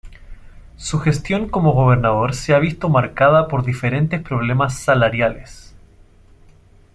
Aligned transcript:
Su 0.77 0.97
gestión 0.99 1.47
como 1.47 1.73
gobernador 1.73 2.33
se 2.33 2.55
ha 2.55 2.57
visto 2.57 2.89
marcada 2.89 3.47
por 3.47 3.63
diferentes 3.63 4.19
problemas 4.19 4.79
salariales. 4.79 5.75